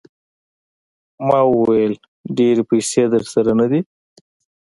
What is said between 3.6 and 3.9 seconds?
دي.